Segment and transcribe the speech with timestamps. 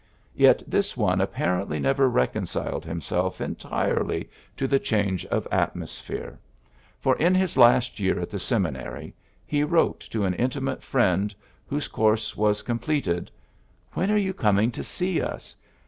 [0.33, 6.39] Yet this one apparently never reconciled himself entirely to the change of atmosphere;
[6.99, 9.13] for, in his last year at the seminary,
[9.45, 11.35] he wrote to an intimate friend,
[11.67, 13.27] whose course was com pleted:^^
[13.93, 15.55] When are you coming to see us